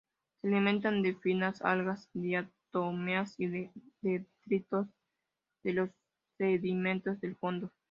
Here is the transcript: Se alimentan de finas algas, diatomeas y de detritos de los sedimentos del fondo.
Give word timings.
Se 0.41 0.47
alimentan 0.47 1.03
de 1.03 1.13
finas 1.13 1.61
algas, 1.61 2.09
diatomeas 2.13 3.35
y 3.37 3.45
de 3.45 3.71
detritos 4.01 4.87
de 5.63 5.73
los 5.73 5.91
sedimentos 6.39 7.21
del 7.21 7.35
fondo. 7.35 7.71